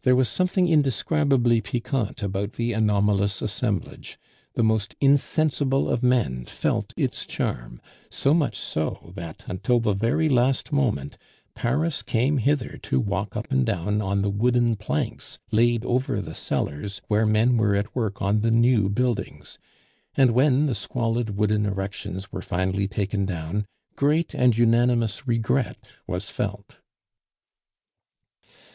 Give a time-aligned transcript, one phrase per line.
[0.00, 4.18] There was something indescribably piquant about the anomalous assemblage;
[4.54, 7.78] the most insensible of men felt its charm,
[8.08, 11.18] so much so, that, until the very last moment,
[11.54, 16.32] Paris came hither to walk up and down on the wooden planks laid over the
[16.32, 19.58] cellars where men were at work on the new buildings;
[20.16, 23.66] and when the squalid wooden erections were finally taken down,
[23.96, 26.78] great and unanimous regret was felt.